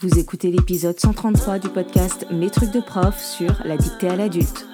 [0.00, 4.64] Vous écoutez l'épisode 133 du podcast Mes trucs de prof sur la dictée à l'adulte.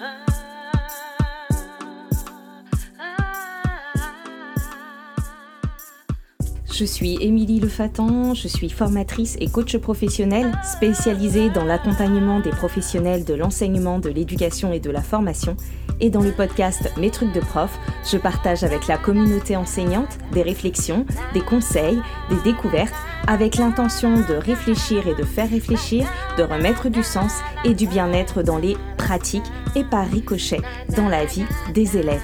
[6.70, 13.24] Je suis Émilie Lefatan, je suis formatrice et coach professionnelle spécialisée dans l'accompagnement des professionnels
[13.24, 15.56] de l'enseignement, de l'éducation et de la formation.
[16.04, 20.42] Et dans le podcast Mes trucs de prof, je partage avec la communauté enseignante des
[20.42, 21.98] réflexions, des conseils,
[22.28, 22.92] des découvertes
[23.26, 27.32] avec l'intention de réfléchir et de faire réfléchir, de remettre du sens
[27.64, 30.60] et du bien-être dans les pratiques et par ricochet
[30.94, 32.20] dans la vie des élèves.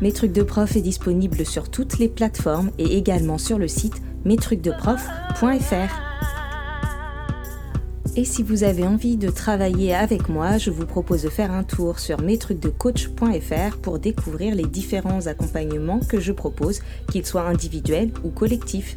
[0.00, 4.00] Mes trucs de prof est disponible sur toutes les plateformes et également sur le site
[4.24, 6.05] mestrucsdeprof.fr.
[8.18, 11.64] Et si vous avez envie de travailler avec moi, je vous propose de faire un
[11.64, 16.80] tour sur mestrucsdecoach.fr pour découvrir les différents accompagnements que je propose,
[17.12, 18.96] qu'ils soient individuels ou collectifs.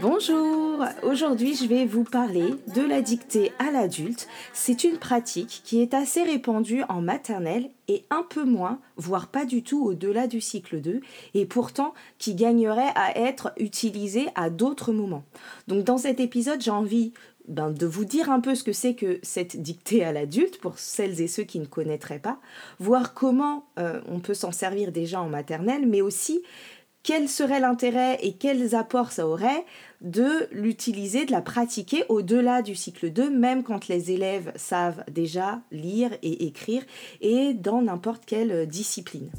[0.00, 4.28] Bonjour, aujourd'hui je vais vous parler de la dictée à l'adulte.
[4.54, 9.44] C'est une pratique qui est assez répandue en maternelle et un peu moins, voire pas
[9.44, 11.02] du tout au-delà du cycle 2,
[11.34, 15.24] et pourtant qui gagnerait à être utilisée à d'autres moments.
[15.68, 17.12] Donc dans cet épisode j'ai envie
[17.46, 20.78] ben, de vous dire un peu ce que c'est que cette dictée à l'adulte pour
[20.78, 22.38] celles et ceux qui ne connaîtraient pas,
[22.78, 26.42] voir comment euh, on peut s'en servir déjà en maternelle, mais aussi
[27.02, 29.64] quel serait l'intérêt et quels apports ça aurait
[30.00, 35.60] de l'utiliser, de la pratiquer au-delà du cycle 2, même quand les élèves savent déjà
[35.70, 36.82] lire et écrire,
[37.20, 39.30] et dans n'importe quelle discipline.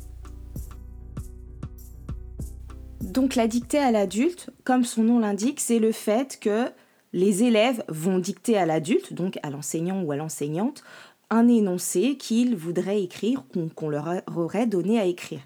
[3.01, 6.67] Donc la dictée à l'adulte, comme son nom l'indique, c'est le fait que
[7.13, 10.83] les élèves vont dicter à l'adulte, donc à l'enseignant ou à l'enseignante,
[11.29, 13.43] un énoncé qu'ils voudraient écrire
[13.75, 15.39] qu'on leur aurait donné à écrire.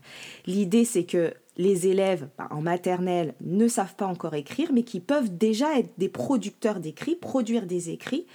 [0.45, 4.99] L'idée, c'est que les élèves bah, en maternelle ne savent pas encore écrire, mais qui
[4.99, 8.25] peuvent déjà être des producteurs d'écrits, produire des écrits.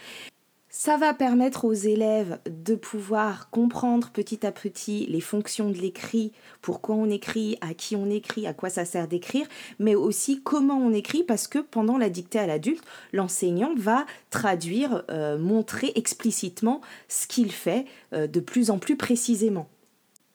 [0.72, 6.30] Ça va permettre aux élèves de pouvoir comprendre petit à petit les fonctions de l'écrit,
[6.62, 9.48] pourquoi on écrit, à qui on écrit, à quoi ça sert d'écrire,
[9.80, 15.02] mais aussi comment on écrit, parce que pendant la dictée à l'adulte, l'enseignant va traduire,
[15.10, 19.68] euh, montrer explicitement ce qu'il fait euh, de plus en plus précisément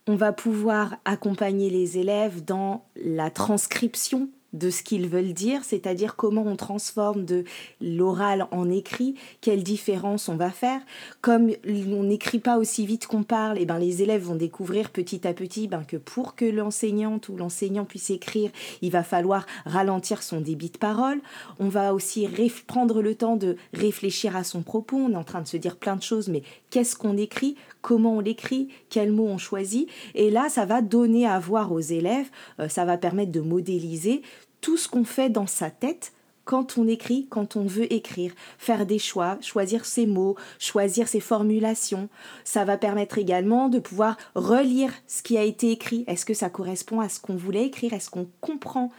[0.07, 6.16] on va pouvoir accompagner les élèves dans la transcription de ce qu'ils veulent dire, c'est-à-dire
[6.16, 7.43] comment on transforme de
[7.81, 10.81] l'oral en écrit, quelle différence on va faire.
[11.21, 14.89] Comme on n'écrit pas aussi vite qu'on parle, et eh ben les élèves vont découvrir
[14.89, 18.49] petit à petit ben, que pour que l'enseignante ou l'enseignant puisse écrire,
[18.81, 21.19] il va falloir ralentir son débit de parole.
[21.59, 22.27] On va aussi
[22.67, 24.97] prendre le temps de réfléchir à son propos.
[24.97, 27.55] On est en train de se dire plein de choses, mais qu'est-ce qu'on écrit?
[27.81, 28.69] Comment on l'écrit?
[28.89, 29.89] Quels mots on choisit?
[30.16, 32.29] Et là, ça va donner à voir aux élèves,
[32.59, 34.22] euh, ça va permettre de modéliser
[34.65, 36.11] tout ce qu'on fait dans sa tête
[36.43, 41.19] quand on écrit, quand on veut écrire, faire des choix, choisir ses mots, choisir ses
[41.19, 42.09] formulations.
[42.43, 46.03] Ça va permettre également de pouvoir relire ce qui a été écrit.
[46.07, 47.93] Est-ce que ça correspond à ce qu'on voulait écrire?
[47.93, 48.91] Est-ce qu'on comprend?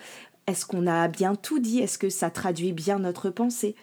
[0.46, 1.80] Est-ce qu'on a bien tout dit?
[1.80, 3.74] Est-ce que ça traduit bien notre pensée?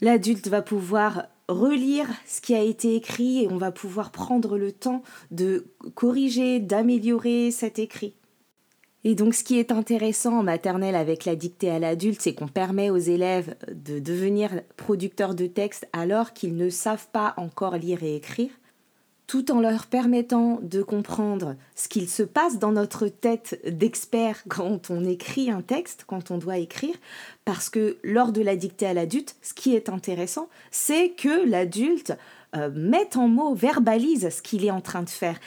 [0.00, 4.70] L'adulte va pouvoir relire ce qui a été écrit et on va pouvoir prendre le
[4.70, 5.66] temps de
[5.96, 8.14] corriger, d'améliorer cet écrit.
[9.04, 12.48] Et donc ce qui est intéressant en maternelle avec la dictée à l'adulte, c'est qu'on
[12.48, 18.02] permet aux élèves de devenir producteurs de texte alors qu'ils ne savent pas encore lire
[18.02, 18.50] et écrire,
[19.26, 24.90] tout en leur permettant de comprendre ce qu'il se passe dans notre tête d'expert quand
[24.90, 26.96] on écrit un texte, quand on doit écrire,
[27.46, 32.12] parce que lors de la dictée à l'adulte, ce qui est intéressant, c'est que l'adulte
[32.56, 35.38] euh, mette en mots, verbalise ce qu'il est en train de faire,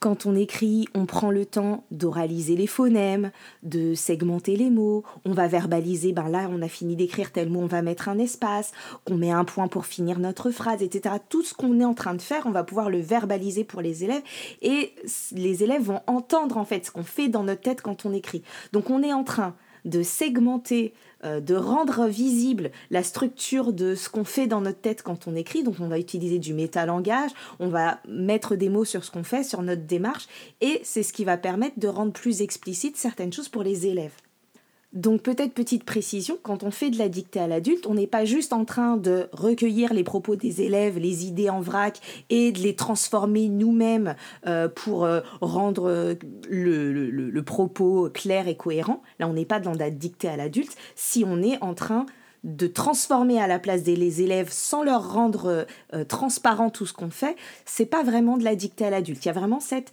[0.00, 3.32] quand on écrit, on prend le temps d'oraliser les phonèmes,
[3.62, 7.60] de segmenter les mots, on va verbaliser, ben là on a fini d'écrire tel mot,
[7.60, 8.72] on va mettre un espace,
[9.10, 11.16] on met un point pour finir notre phrase, etc.
[11.28, 14.04] Tout ce qu'on est en train de faire, on va pouvoir le verbaliser pour les
[14.04, 14.22] élèves
[14.62, 14.94] et
[15.32, 18.42] les élèves vont entendre en fait ce qu'on fait dans notre tête quand on écrit.
[18.72, 20.94] Donc on est en train de segmenter,
[21.24, 25.34] euh, de rendre visible la structure de ce qu'on fait dans notre tête quand on
[25.34, 25.62] écrit.
[25.62, 29.42] Donc on va utiliser du métalangage, on va mettre des mots sur ce qu'on fait,
[29.42, 30.28] sur notre démarche,
[30.60, 34.12] et c'est ce qui va permettre de rendre plus explicite certaines choses pour les élèves.
[34.94, 38.24] Donc peut-être petite précision, quand on fait de la dictée à l'adulte, on n'est pas
[38.24, 42.00] juste en train de recueillir les propos des élèves, les idées en vrac
[42.30, 44.14] et de les transformer nous-mêmes
[44.46, 46.14] euh, pour euh, rendre euh,
[46.48, 49.02] le, propos clair et cohérent.
[49.18, 52.06] Là, on n'est pas dans la dictée à l'adulte si on est en train
[52.44, 57.10] de transformer à la place des élèves sans leur rendre euh, transparent tout ce qu'on
[57.10, 59.24] fait, c'est pas vraiment de la dictée à l'adulte.
[59.24, 59.92] Il y a vraiment cette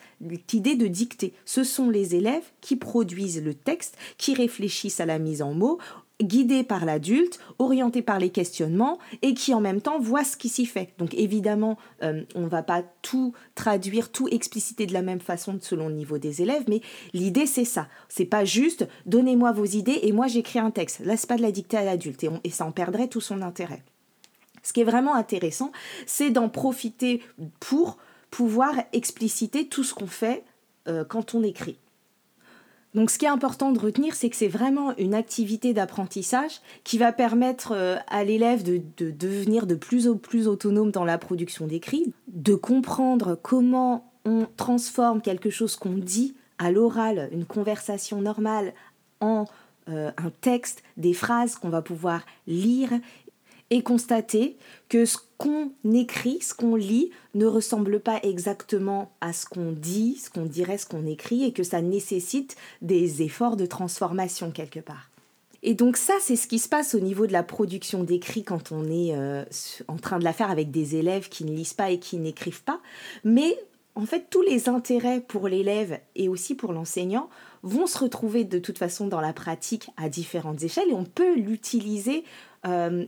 [0.53, 1.33] idée de dictée.
[1.45, 5.79] Ce sont les élèves qui produisent le texte, qui réfléchissent à la mise en mots,
[6.21, 10.49] guidé par l'adulte, orienté par les questionnements et qui en même temps voit ce qui
[10.49, 10.93] s'y fait.
[10.97, 15.57] Donc évidemment, euh, on ne va pas tout traduire, tout expliciter de la même façon
[15.61, 16.81] selon le niveau des élèves, mais
[17.13, 17.87] l'idée c'est ça.
[18.07, 20.99] C'est pas juste donnez-moi vos idées et moi j'écris un texte.
[20.99, 23.83] Là, c'est pas de la dictée à l'adulte et, ça en perdrait tout son intérêt.
[24.63, 25.71] Ce qui est vraiment intéressant,
[26.05, 27.21] c'est d'en profiter
[27.59, 27.97] pour
[28.31, 30.43] pouvoir expliciter tout ce qu'on fait
[30.87, 31.77] euh, quand on écrit.
[32.95, 36.97] Donc ce qui est important de retenir, c'est que c'est vraiment une activité d'apprentissage qui
[36.97, 41.67] va permettre euh, à l'élève de, devenir de plus en plus autonome dans la production
[41.67, 48.73] d'écrits, de comprendre comment on transforme quelque chose qu'on dit à l'oral, une conversation normale,
[49.19, 49.43] en
[49.89, 52.89] euh, un texte, des phrases qu'on va pouvoir lire
[53.71, 54.57] et constater
[54.89, 60.15] que ce qu'on écrit, ce qu'on lit, ne ressemble pas exactement à ce qu'on dit,
[60.17, 64.79] ce qu'on dirait, ce qu'on écrit, et que ça nécessite des efforts de transformation quelque
[64.79, 65.09] part.
[65.63, 68.71] Et donc ça, c'est ce qui se passe au niveau de la production d'écrit quand
[68.71, 69.43] on est euh,
[69.87, 72.63] en train de la faire avec des élèves qui ne lisent pas et qui n'écrivent
[72.63, 72.79] pas.
[73.23, 73.57] Mais
[73.95, 77.29] en fait, tous les intérêts pour l'élève et aussi pour l'enseignant
[77.63, 81.33] vont se retrouver de toute façon dans la pratique à différentes échelles et on peut
[81.35, 82.23] l'utiliser
[82.67, 83.05] euh,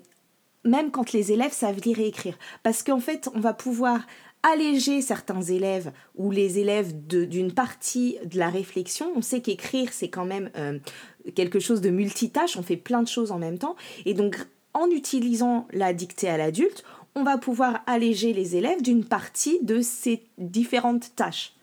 [0.68, 2.38] même quand les élèves savent lire et écrire.
[2.64, 4.02] Parce qu'en fait, on va pouvoir
[4.44, 9.12] alléger certains élèves ou les élèves d'une partie de la réflexion.
[9.16, 10.80] On sait qu'écrire, c'est quand même euh,
[11.36, 13.76] quelque chose de multitâche, on fait plein de choses en même temps.
[14.06, 14.38] Et donc,
[14.74, 16.84] en utilisant la dictée à l'adulte,
[17.16, 21.57] on va pouvoir alléger les élèves d'une partie de ces différentes tâches.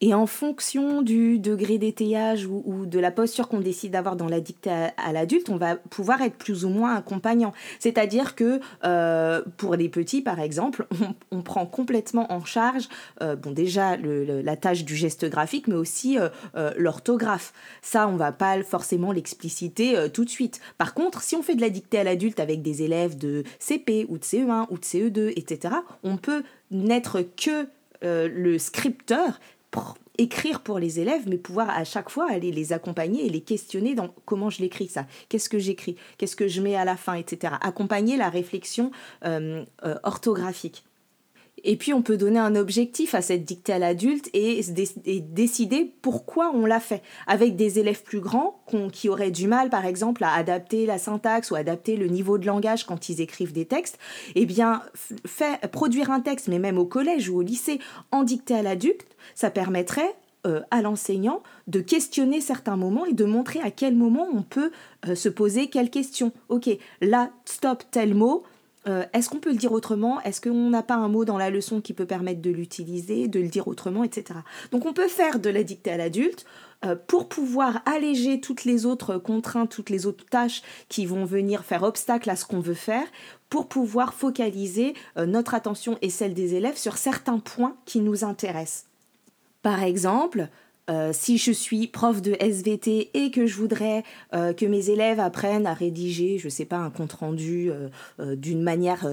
[0.00, 4.40] Et en fonction du degré d'étayage ou, de la posture qu'on décide d'avoir dans la
[4.40, 7.52] dictée à, l'adulte, on va pouvoir être plus ou moins accompagnant.
[7.80, 10.86] C'est-à-dire que euh, pour les petits, par exemple,
[11.32, 12.88] on, prend complètement en charge,
[13.22, 17.52] euh, bon déjà la tâche du geste graphique, mais aussi euh, l'orthographe.
[17.82, 20.60] Ça, on va pas forcément l'expliciter tout de suite.
[20.76, 24.06] Par contre, si on fait de la dictée à l'adulte avec des élèves de CP
[24.08, 25.74] ou de CE1 ou de CE2, etc.,
[26.04, 27.66] on peut n'être que
[28.02, 29.40] le scripteur
[30.18, 33.94] écrire pour les élèves, mais pouvoir à chaque fois aller les accompagner et les questionner
[33.94, 37.14] dans comment je l'écris ça, qu'est-ce que j'écris, qu'est-ce que je mets à la fin,
[37.14, 37.54] etc.
[37.60, 38.90] Accompagner la réflexion
[39.24, 40.84] euh, euh, orthographique.
[41.64, 44.60] Et puis on peut donner un objectif à cette dictée à l'adulte et,
[45.20, 47.02] décider pourquoi on l'a fait.
[47.26, 48.62] Avec des élèves plus grands
[48.92, 52.46] qui auraient du mal par exemple à adapter la syntaxe ou adapter le niveau de
[52.46, 53.98] langage quand ils écrivent des textes,
[54.34, 54.82] eh bien
[55.72, 57.78] produire un texte, mais même au collège ou au lycée,
[58.12, 60.14] en dictée à l'adulte, ça permettrait
[60.46, 64.70] euh, à l'enseignant de questionner certains moments et de montrer à quel moment on peut
[65.08, 66.32] euh, se poser quelle question.
[66.48, 66.70] Ok,
[67.00, 68.44] là, stop tel mot,
[68.88, 70.20] euh, est-ce qu'on peut le dire autrement?
[70.22, 73.40] Est-ce qu'on n'a pas un mot dans la leçon qui peut permettre de l'utiliser, de
[73.40, 74.40] le dire autrement, etc.
[74.72, 76.46] Donc on peut faire de la dictée à l'adulte
[76.84, 81.64] euh, pour pouvoir alléger toutes les autres contraintes, toutes les autres tâches qui vont venir
[81.64, 83.06] faire obstacle à ce qu'on veut faire,
[83.50, 88.24] pour pouvoir focaliser euh, notre attention et celle des élèves sur certains points qui nous
[88.24, 88.86] intéressent.
[89.62, 90.48] Par exemple,
[90.88, 94.04] euh, si je suis prof de SVT et que je voudrais
[94.34, 98.36] euh, que mes élèves apprennent à rédiger, je ne sais pas, un compte rendu euh,
[98.36, 99.06] d'une manière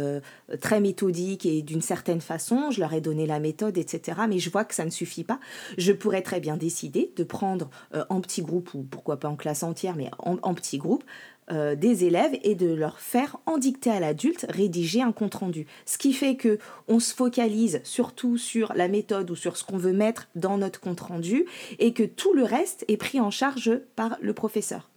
[0.61, 4.21] très méthodique et d'une certaine façon, je leur ai donné la méthode, etc.
[4.27, 5.39] Mais je vois que ça ne suffit pas.
[5.77, 7.69] Je pourrais très bien décider de prendre
[8.09, 11.03] en petit groupe ou pourquoi pas en classe entière, mais en petit groupe,
[11.51, 15.67] euh, des élèves et de leur faire en dictée à l'adulte rédiger un compte rendu.
[15.85, 19.77] Ce qui fait que on se focalise surtout sur la méthode ou sur ce qu'on
[19.77, 21.45] veut mettre dans notre compte rendu
[21.77, 24.89] et que tout le reste est pris en charge par le professeur.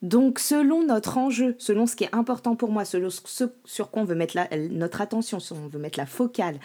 [0.00, 4.00] Donc selon notre enjeu, selon ce qui est important pour moi, selon ce sur quoi
[4.00, 4.38] on veut mettre
[4.70, 6.58] notre attention, on veut mettre la focale,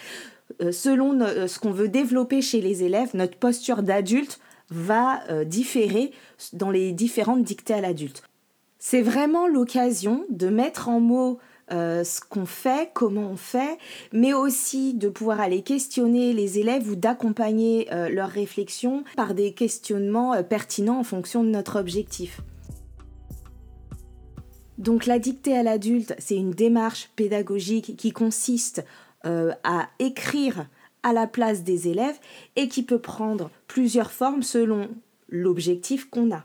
[0.62, 4.40] euh, selon euh, ce qu'on veut développer chez les élèves, notre posture d'adulte
[4.70, 6.14] va différer
[6.54, 8.24] dans les différentes dictées à l'adulte.
[8.84, 11.38] C'est vraiment l'occasion de mettre en mots
[11.72, 13.78] euh, ce qu'on fait, comment on fait,
[14.12, 19.54] mais aussi de pouvoir aller questionner les élèves ou d'accompagner euh, leurs réflexions par des
[19.54, 22.42] questionnements euh, pertinents en fonction de notre objectif.
[24.80, 28.84] Donc la dictée à l'adulte, c'est une démarche pédagogique qui consiste
[29.24, 30.66] à écrire
[31.04, 32.20] à la place des élèves
[32.56, 34.90] et qui peut prendre plusieurs formes selon
[35.30, 36.44] l'objectif qu'on a.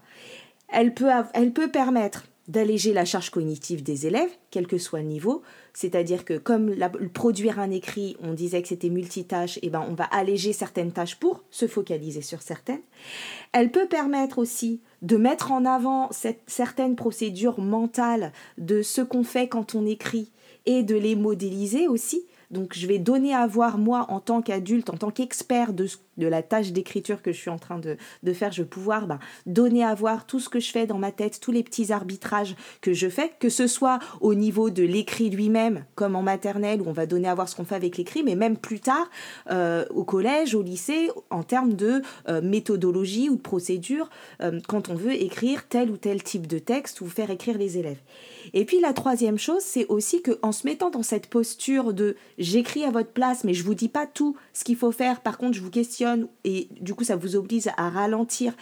[0.69, 5.07] Elle peut, elle peut permettre d'alléger la charge cognitive des élèves, quel que soit le
[5.07, 5.43] niveau.
[5.75, 6.75] C'est-à-dire que comme
[7.13, 10.93] produire un écrit, on disait que c'était multitâche, et eh ben on va alléger certaines
[10.93, 12.81] tâches pour se focaliser sur certaines.
[13.53, 16.11] Elle peut permettre aussi de mettre en avant
[16.47, 20.31] certaines procédures mentales de ce qu'on fait quand on écrit
[20.67, 22.27] et de les modéliser aussi.
[22.51, 26.27] Donc je vais donner à voir moi en tant qu'adulte, en tant qu'expert de, de,
[26.27, 27.97] la tâche d'écriture que je suis en train de,
[28.33, 31.13] faire, je vais pouvoir ben, donner à voir tout ce que je fais dans ma
[31.13, 35.31] tête, tous les petits arbitrages que je fais, que ce soit au niveau de l'écrit
[35.31, 38.23] lui-même, comme en maternelle, où on va donner à voir ce qu'on fait avec l'écrit,
[38.23, 39.09] mais même plus tard
[39.51, 44.09] euh, au collège, au lycée, en termes de euh, méthodologie ou de procédure,
[44.43, 47.79] euh, quand on veut écrire tel ou tel type de texte ou faire écrire les
[47.79, 48.01] élèves.
[48.55, 52.85] Et puis la troisième chose, c'est aussi qu'en se mettant dans cette posture de j'écris
[52.85, 55.21] à votre place, mais je vous dis pas tout ce qu'il faut faire.
[55.21, 56.06] Par contre, je vous questionne
[56.45, 58.55] et du coup, ça vous oblige à ralentir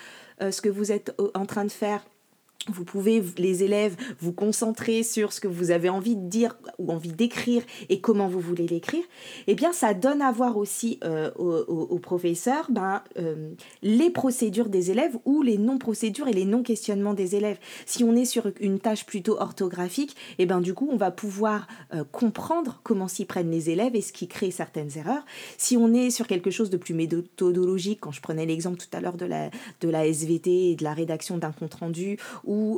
[0.42, 2.04] euh, ce que vous êtes euh, en train de faire
[2.68, 6.92] vous pouvez, les élèves, vous concentrer sur ce que vous avez envie de dire ou
[6.92, 9.04] envie d'écrire et comment vous voulez l'écrire,
[9.46, 13.50] eh bien, ça donne à voir aussi euh, aux, professeurs ben, euh,
[13.82, 17.58] les procédures des élèves ou les non-procédures et les non-questionnements des élèves.
[17.86, 21.66] Si on est sur une tâche plutôt orthographique, eh ben, du coup, on va pouvoir
[21.92, 25.24] euh, comprendre comment s'y prennent les élèves et ce qui crée certaines erreurs.
[25.58, 29.00] Si on est sur quelque chose de plus méthodologique, quand je prenais l'exemple tout à
[29.00, 32.18] l'heure de la, de la SVT et de la rédaction d'un compte-rendu,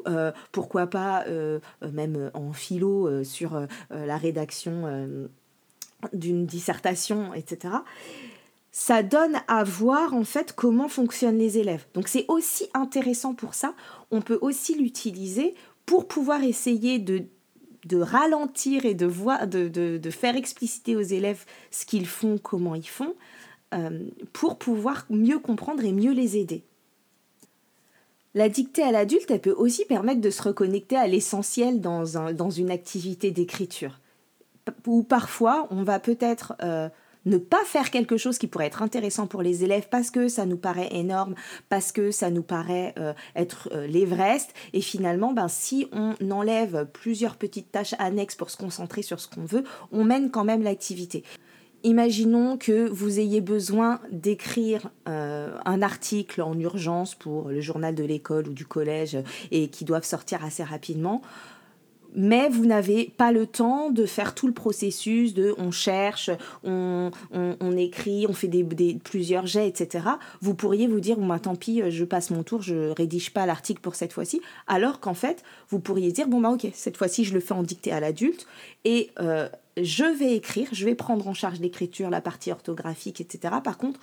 [0.07, 5.29] euh, pourquoi pas euh, euh, même en philo sur la rédaction
[6.13, 7.75] d'une dissertation, etc.
[8.73, 11.87] Ça donne à voir en fait comment fonctionnent les élèves.
[11.95, 13.75] Donc c'est aussi intéressant pour ça.
[14.11, 15.55] On peut aussi l'utiliser
[15.87, 22.75] pour pouvoir essayer de ralentir et de, faire expliciter aux élèves ce qu'ils font, comment
[22.75, 23.15] ils font,
[24.33, 26.65] pour pouvoir mieux comprendre et mieux les aider.
[28.37, 32.35] La dictée à l'adulte, elle peut aussi permettre de se reconnecter à l'essentiel dans, un,
[32.35, 33.99] dans une activité d'écriture.
[34.87, 36.91] Ou parfois, on va peut-être euh,
[37.25, 40.45] ne pas faire quelque chose qui pourrait être intéressant pour les élèves parce que ça
[40.45, 41.35] nous paraît énorme,
[41.71, 44.53] parce que ça nous paraît euh, être euh, l'Everest.
[44.75, 49.29] Et finalement, ben, si on enlève plusieurs petites tâches annexes pour se concentrer sur ce
[49.29, 51.25] qu'on veut, on mène quand même l'activité.
[51.87, 58.03] Imaginons que vous ayez besoin d'écrire euh, un article en urgence pour le journal de
[58.03, 59.17] l'école ou du collège
[59.53, 61.23] et qui doivent sortir assez rapidement
[62.19, 66.31] mais vous n'avez pas le temps de faire tout le processus de on cherche,
[66.65, 67.11] on,
[67.77, 68.65] écrit, on fait des,
[69.05, 70.07] plusieurs jets, etc.
[70.41, 73.45] Vous pourriez vous dire, bon, bah, tant pis, je passe mon tour, je rédige pas
[73.45, 77.25] l'article pour cette fois-ci, alors qu'en fait, vous pourriez dire, bon, bah ok, cette fois-ci,
[77.25, 78.47] je le fais en dictée à l'adulte,
[78.87, 79.51] et euh,
[79.83, 83.57] je vais écrire, je vais prendre en charge l'écriture, la partie orthographique, etc.
[83.63, 84.01] Par contre,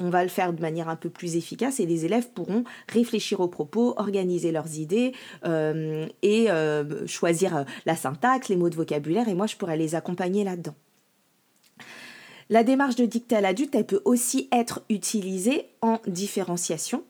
[0.00, 3.40] on va le faire de manière un peu plus efficace et les élèves pourront réfléchir
[3.40, 5.12] aux propos, organiser leurs idées
[5.44, 9.76] euh, et euh, choisir euh, la syntaxe, les mots de vocabulaire, et moi je pourrais
[9.76, 10.74] les accompagner là-dedans.
[12.50, 17.04] La démarche de dictée à l'adulte, elle peut aussi être utilisée en différenciation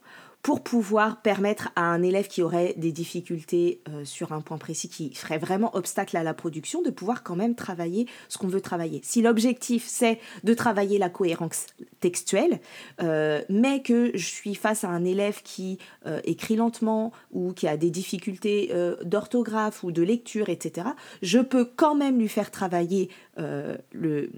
[0.45, 4.91] pour pouvoir permettre à un élève qui aurait des difficultés euh, sur un point précis
[4.91, 8.61] qui ferait vraiment obstacle à la production de pouvoir quand même travailler ce qu'on veut
[8.61, 9.01] travailler.
[9.03, 11.69] Si l'objectif c'est de travailler la cohérence
[12.01, 12.61] textuelle,
[13.01, 17.67] euh, mais que je suis face à un élève qui euh, écrit lentement ou qui
[17.67, 18.71] a des difficultés
[19.03, 20.89] d'orthographe ou de lecture, etc.,
[21.23, 24.31] je peux quand même lui faire travailler le,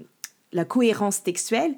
[0.53, 1.75] la cohérence textuelle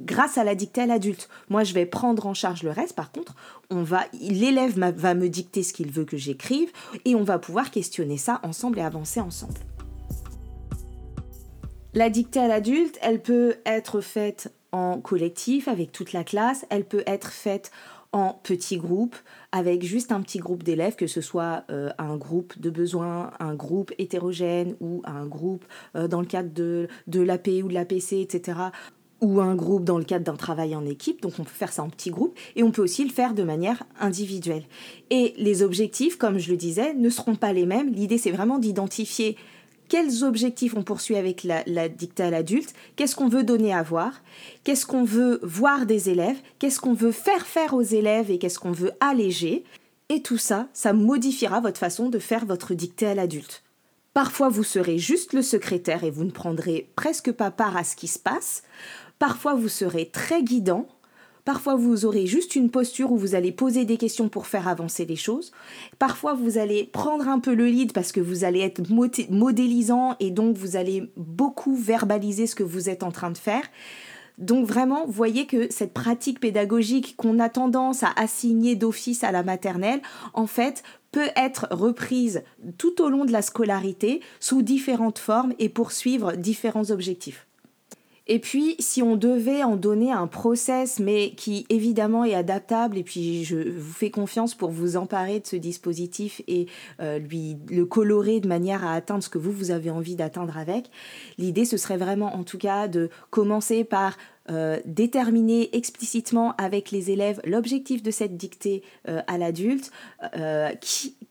[0.00, 1.28] grâce à la dictée à l'adulte.
[1.48, 2.94] Moi, je vais prendre en charge le reste.
[2.94, 3.34] Par contre,
[3.70, 6.70] on va, l'élève va me dicter ce qu'il veut que j'écrive
[7.04, 9.58] et on va pouvoir questionner ça ensemble et avancer ensemble.
[11.94, 16.84] La dictée à l'adulte, elle peut être faite en collectif avec toute la classe, elle
[16.84, 17.70] peut être faite
[18.12, 19.16] en petits groupes
[19.50, 23.54] avec juste un petit groupe d'élèves, que ce soit euh, un groupe de besoins, un
[23.54, 25.64] groupe hétérogène ou un groupe
[25.96, 28.54] euh, dans le cadre de, de l'AP ou de l'APC, etc
[29.20, 31.22] ou un groupe dans le cadre d'un travail en équipe.
[31.22, 33.42] Donc on peut faire ça en petits groupes et on peut aussi le faire de
[33.42, 34.64] manière individuelle.
[35.10, 37.92] Et les objectifs, comme je le disais, ne seront pas les mêmes.
[37.92, 39.36] L'idée, c'est vraiment d'identifier
[39.88, 43.84] quels objectifs on poursuit avec la, la dictée à l'adulte, qu'est-ce qu'on veut donner à
[43.84, 44.20] voir,
[44.64, 48.58] qu'est-ce qu'on veut voir des élèves, qu'est-ce qu'on veut faire faire aux élèves et qu'est-ce
[48.58, 49.64] qu'on veut alléger.
[50.08, 53.62] Et tout ça, ça modifiera votre façon de faire votre dictée à l'adulte.
[54.16, 57.96] Parfois, vous serez juste le secrétaire et vous ne prendrez presque pas part à ce
[57.96, 58.62] qui se passe.
[59.18, 60.86] Parfois, vous serez très guidant.
[61.44, 65.04] Parfois, vous aurez juste une posture où vous allez poser des questions pour faire avancer
[65.04, 65.52] les choses.
[65.98, 68.82] Parfois, vous allez prendre un peu le lead parce que vous allez être
[69.30, 73.62] modélisant et donc vous allez beaucoup verbaliser ce que vous êtes en train de faire.
[74.38, 79.42] Donc vraiment, voyez que cette pratique pédagogique qu'on a tendance à assigner d'office à la
[79.42, 80.02] maternelle,
[80.34, 82.42] en fait, peut être reprise
[82.76, 87.45] tout au long de la scolarité sous différentes formes et poursuivre différents objectifs.
[88.28, 93.04] Et puis, si on devait en donner un process, mais qui évidemment est adaptable, et
[93.04, 96.66] puis je vous fais confiance pour vous emparer de ce dispositif et
[97.00, 100.58] euh, lui le colorer de manière à atteindre ce que vous, vous avez envie d'atteindre
[100.58, 100.90] avec,
[101.38, 104.16] l'idée, ce serait vraiment en tout cas de commencer par
[104.50, 109.90] euh, déterminer explicitement avec les élèves l'objectif de cette dictée euh, à l'adulte,
[110.36, 110.70] euh,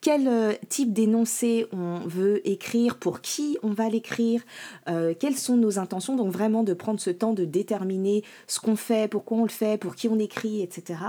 [0.02, 4.44] quel type d'énoncé on veut écrire, pour qui on va l'écrire,
[4.86, 9.10] quelles sont nos intentions, donc vraiment de prendre ce temps de déterminer ce qu'on fait,
[9.10, 11.00] pourquoi on le fait, pour qui on écrit, etc.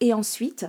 [0.00, 0.66] Et ensuite,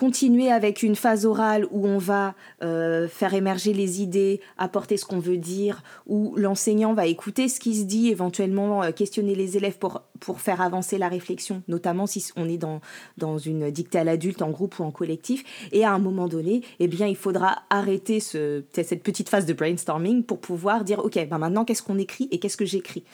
[0.00, 5.04] continuer avec une phase orale où on va euh, faire émerger les idées, apporter ce
[5.04, 9.58] qu'on veut dire, où l'enseignant va écouter ce qui se dit, éventuellement euh, questionner les
[9.58, 12.80] élèves pour, pour faire avancer la réflexion, notamment si on est dans,
[13.18, 15.44] dans une dictée à l'adulte en groupe ou en collectif.
[15.70, 19.52] Et à un moment donné, eh bien, il faudra arrêter ce, cette petite phase de
[19.52, 23.04] brainstorming pour pouvoir dire, OK, ben maintenant, qu'est-ce qu'on écrit et qu'est-ce que j'écris?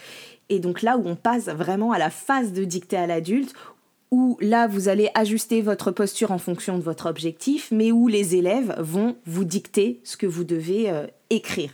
[0.49, 3.53] Et donc là où on passe vraiment à la phase de dictée à l'adulte,
[4.11, 8.37] où là, vous allez ajuster votre posture en fonction de votre objectif, mais où les
[8.37, 11.73] élèves vont vous dicter ce que vous devez euh, écrire.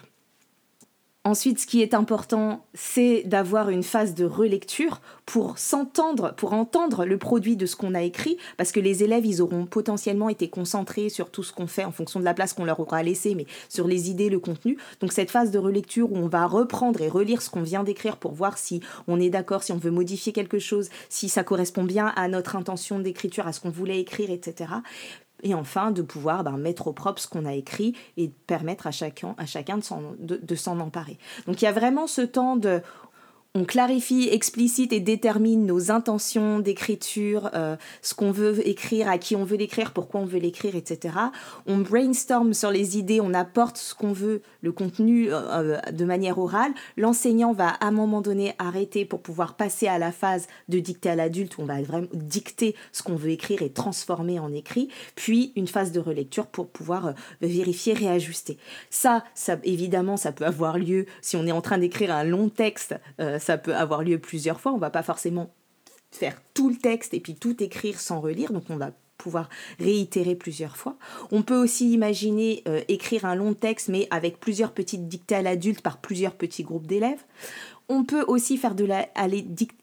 [1.25, 7.05] Ensuite, ce qui est important, c'est d'avoir une phase de relecture pour s'entendre, pour entendre
[7.05, 10.49] le produit de ce qu'on a écrit, parce que les élèves, ils auront potentiellement été
[10.49, 13.37] concentrés sur tout ce qu'on fait en fonction de la place qu'on leur aura laissée,
[13.37, 14.77] mais sur les idées, le contenu.
[14.99, 18.17] Donc cette phase de relecture où on va reprendre et relire ce qu'on vient d'écrire
[18.17, 21.85] pour voir si on est d'accord, si on veut modifier quelque chose, si ça correspond
[21.85, 24.73] bien à notre intention d'écriture, à ce qu'on voulait écrire, etc
[25.43, 28.91] et enfin de pouvoir ben, mettre au propre ce qu'on a écrit et permettre à
[28.91, 31.19] chacun, à chacun de s'en emparer.
[31.47, 32.81] Donc il y a vraiment ce temps de
[33.55, 39.37] on clarifie, explicite et détermine nos intentions d'écriture, euh, ce qu'on veut écrire, à qui
[39.37, 41.15] on veut l'écrire, pourquoi on veut l'écrire, etc.
[41.67, 46.05] On brainstorm sur les idées, on apporte ce qu'on veut, le contenu euh, euh, de
[46.07, 46.73] manière orale.
[46.97, 51.11] L'enseignant va à un moment donné arrêter pour pouvoir passer à la phase de dicter
[51.11, 54.89] à l'adulte où on va vraiment dicter ce qu'on veut écrire et transformer en écrit,
[55.15, 58.57] puis une phase de relecture pour pouvoir vérifier, réajuster.
[58.89, 62.49] Ça, ça, évidemment, ça peut avoir lieu si on est en train d'écrire un long
[62.49, 62.95] texte
[63.43, 64.73] ça peut avoir lieu plusieurs fois.
[64.73, 65.53] On va pas forcément
[66.11, 70.35] faire tout le texte et puis tout écrire sans relire, donc on va pouvoir réitérer
[70.35, 70.97] plusieurs fois.
[71.31, 75.43] On peut aussi imaginer euh, écrire un long texte mais avec plusieurs petites dictées à
[75.43, 77.25] l'adulte par plusieurs petits groupes d'élèves.
[77.89, 79.09] On peut aussi faire de la,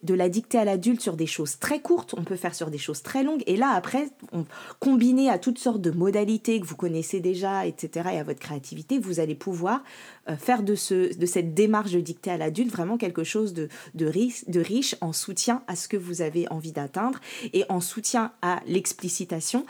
[0.04, 2.78] de la dictée à l'adulte sur des choses très courtes, on peut faire sur des
[2.78, 4.46] choses très longues, et là après, on,
[4.80, 9.00] combiné à toutes sortes de modalités que vous connaissez déjà, etc., et à votre créativité,
[9.00, 9.84] vous allez pouvoir
[10.30, 13.70] euh, faire de, ce, de cette démarche de dictée à l'adulte vraiment quelque chose de,
[13.96, 17.20] de, riche, de riche en soutien à ce que vous avez envie d'atteindre,
[17.54, 19.66] et en soutien à l'explicitation.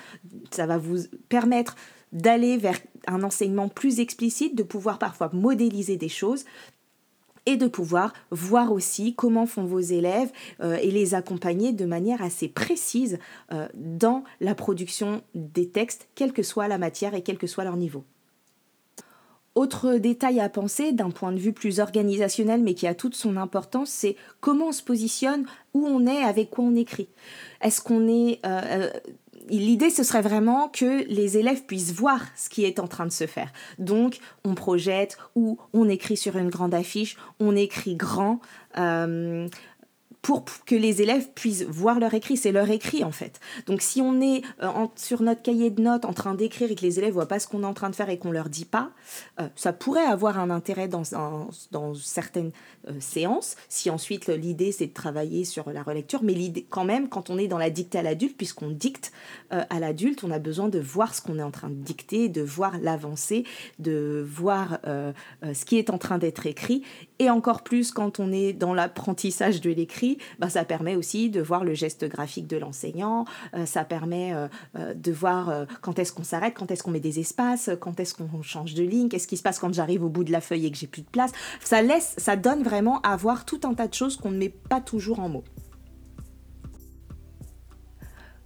[0.51, 1.75] Ça va vous permettre
[2.11, 6.45] d'aller vers un enseignement plus explicite, de pouvoir parfois modéliser des choses,
[7.49, 10.31] et de pouvoir voir aussi comment font vos élèves
[10.61, 13.17] euh, et les accompagner de manière assez précise
[13.51, 17.63] euh, dans la production des textes, quelle que soit la matière et quel que soit
[17.63, 18.03] leur niveau.
[19.55, 23.35] Autre détail à penser d'un point de vue plus organisationnel mais qui a toute son
[23.35, 27.09] importance, c'est comment on se positionne, où on est, avec quoi on écrit.
[27.61, 28.91] Est-ce qu'on est, euh,
[29.57, 33.11] l'idée, ce serait vraiment que les élèves puissent voir ce qui est en train de
[33.11, 33.51] se faire.
[33.77, 38.39] Donc, on projette ou on écrit sur une grande affiche, on écrit grand.
[38.77, 39.47] Euh,
[40.21, 42.35] pour que les élèves puissent voir leur écrit.
[42.35, 43.39] C'est leur écrit en fait.
[43.67, 46.81] Donc si on est euh, sur notre cahier de notes en train d'écrire et que
[46.81, 48.65] les élèves voient pas ce qu'on est en train de faire et qu'on leur dit
[48.65, 48.91] pas,
[49.39, 51.03] euh, ça pourrait avoir un intérêt dans,
[51.71, 52.51] dans certaines
[52.87, 53.55] euh, séances.
[53.69, 56.35] Si ensuite l'idée c'est de travailler sur la relecture, mais
[56.69, 59.11] quand même quand on est dans la dictée à l'adulte, puisqu'on dicte
[59.49, 62.41] à l'adulte, on a besoin de voir ce qu'on est en train de dicter, de
[62.41, 63.45] voir l'avancée,
[63.79, 66.83] de voir ce qui est en train d'être écrit,
[67.19, 70.08] et encore plus quand on est dans l'apprentissage de l'écrit
[70.39, 74.47] bah, ça permet aussi de voir le geste graphique de l'enseignant, euh, ça permet euh,
[74.77, 78.13] euh, de voir quand est-ce qu'on s'arrête, quand est-ce qu'on met des espaces, quand est-ce
[78.15, 80.65] qu'on change de ligne, qu'est-ce qui se passe quand j'arrive au bout de la feuille
[80.65, 81.31] et que j'ai plus de place.
[81.63, 84.49] Ça laisse, ça donne vraiment à voir tout un tas de choses qu'on ne met
[84.49, 85.43] pas toujours en mots.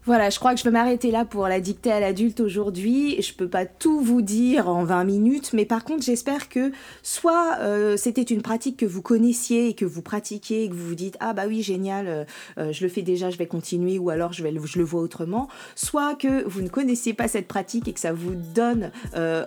[0.06, 3.22] Voilà, je crois que je peux m'arrêter là pour la dictée à l'adulte aujourd'hui.
[3.22, 7.56] Je peux pas tout vous dire en 20 minutes, mais par contre, j'espère que soit
[7.62, 10.96] euh, c'était une pratique que vous connaissiez et que vous pratiquez et que vous vous
[10.96, 12.26] dites ah bah oui génial, euh,
[12.58, 15.02] euh, je le fais déjà, je vais continuer ou alors je vais je le vois
[15.02, 18.92] autrement, soit que vous ne connaissiez pas cette pratique et que ça vous donne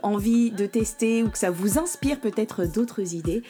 [0.02, 3.42] envie de tester ou que ça vous inspire peut-être d'autres idées.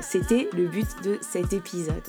[0.00, 2.02] c'était le but de cet épisode.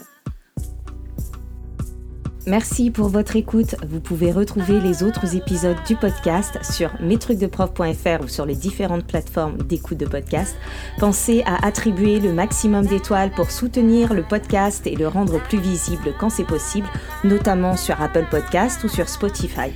[2.47, 3.75] Merci pour votre écoute.
[3.87, 9.57] Vous pouvez retrouver les autres épisodes du podcast sur mestrucsdeprof.fr ou sur les différentes plateformes
[9.57, 10.55] d'écoute de podcast.
[10.97, 16.15] Pensez à attribuer le maximum d'étoiles pour soutenir le podcast et le rendre plus visible
[16.19, 16.87] quand c'est possible,
[17.23, 19.69] notamment sur Apple Podcast ou sur Spotify.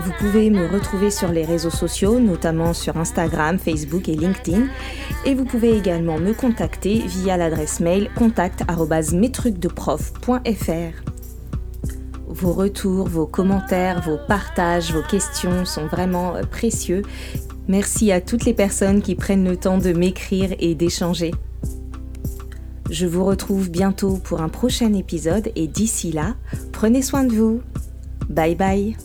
[0.00, 4.66] Vous pouvez me retrouver sur les réseaux sociaux, notamment sur Instagram, Facebook et LinkedIn.
[5.24, 11.13] Et vous pouvez également me contacter via l'adresse mail contact.mestrucsdeprof.fr.
[12.28, 17.02] Vos retours, vos commentaires, vos partages, vos questions sont vraiment euh, précieux.
[17.68, 21.32] Merci à toutes les personnes qui prennent le temps de m'écrire et d'échanger.
[22.90, 26.34] Je vous retrouve bientôt pour un prochain épisode et d'ici là,
[26.72, 27.62] prenez soin de vous.
[28.28, 28.96] Bye bye.